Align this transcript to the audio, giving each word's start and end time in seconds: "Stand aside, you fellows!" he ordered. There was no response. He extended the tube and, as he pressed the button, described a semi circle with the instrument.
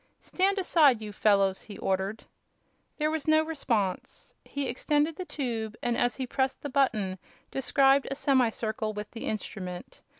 "Stand 0.19 0.57
aside, 0.57 0.99
you 0.99 1.13
fellows!" 1.13 1.61
he 1.61 1.77
ordered. 1.77 2.23
There 2.97 3.11
was 3.11 3.27
no 3.27 3.43
response. 3.43 4.33
He 4.43 4.67
extended 4.67 5.15
the 5.15 5.25
tube 5.25 5.75
and, 5.83 5.95
as 5.95 6.15
he 6.15 6.25
pressed 6.25 6.63
the 6.63 6.69
button, 6.69 7.19
described 7.51 8.07
a 8.09 8.15
semi 8.15 8.49
circle 8.49 8.93
with 8.93 9.11
the 9.11 9.27
instrument. 9.27 10.01